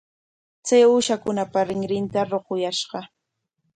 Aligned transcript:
Chay 0.65 0.83
uushakunapa 0.91 1.59
rinrinta 1.67 2.19
ruquyashqa. 2.31 2.99